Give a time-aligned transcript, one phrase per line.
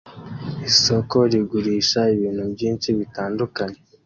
[0.69, 3.79] Isoko rigurisha ibintu byinshi bitandukanye